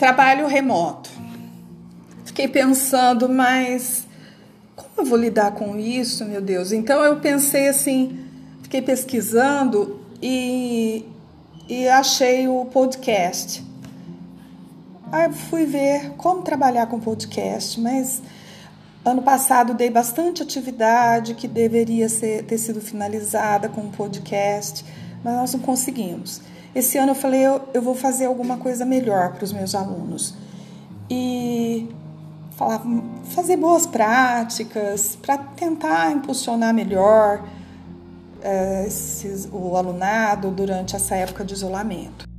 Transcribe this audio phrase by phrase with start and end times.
[0.00, 1.10] Trabalho remoto.
[2.24, 4.06] Fiquei pensando, mas
[4.74, 6.72] como eu vou lidar com isso, meu Deus?
[6.72, 8.18] Então eu pensei assim,
[8.62, 11.04] fiquei pesquisando e,
[11.68, 13.62] e achei o podcast.
[15.12, 18.22] Aí fui ver como trabalhar com podcast, mas
[19.04, 24.82] ano passado dei bastante atividade que deveria ser, ter sido finalizada com o podcast,
[25.22, 26.40] mas nós não conseguimos.
[26.74, 30.34] Esse ano eu falei, eu, eu vou fazer alguma coisa melhor para os meus alunos.
[31.08, 31.88] E
[32.52, 32.80] falar,
[33.24, 37.42] fazer boas práticas para tentar impulsionar melhor
[38.42, 42.29] é, esses, o alunado durante essa época de isolamento.